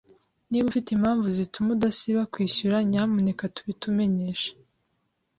[0.49, 4.49] Niba ufite impamvu zituma udasiba kwishyura, nyamuneka tubitumenyeshe.